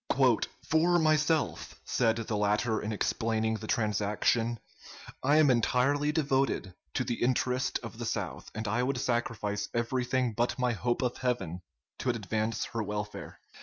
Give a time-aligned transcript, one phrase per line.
[0.63, 4.59] "'For myself,' said the latter in explaining the transaction,
[5.21, 10.33] 'I am entirely devoted to the interest of the South, and I would sacrifice everything
[10.33, 11.61] but my hope of heaven
[11.99, 13.39] to advance her welfare.'